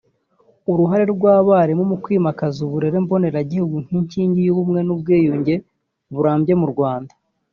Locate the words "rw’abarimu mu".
1.13-1.97